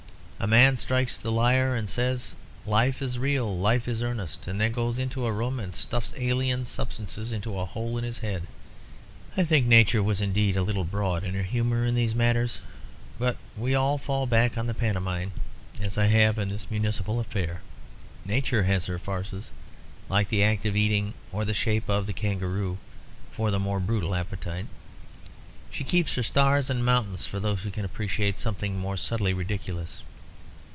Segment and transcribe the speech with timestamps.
[0.43, 2.33] A man strikes the lyre, and says,
[2.65, 6.65] 'Life is real, life is earnest,' and then goes into a room and stuffs alien
[6.65, 8.47] substances into a hole in his head.
[9.37, 12.59] I think Nature was indeed a little broad in her humour in these matters.
[13.19, 15.31] But we all fall back on the pantomime,
[15.79, 17.61] as I have in this municipal affair.
[18.25, 19.51] Nature has her farces,
[20.09, 22.79] like the act of eating or the shape of the kangaroo,
[23.31, 24.65] for the more brutal appetite.
[25.69, 30.01] She keeps her stars and mountains for those who can appreciate something more subtly ridiculous."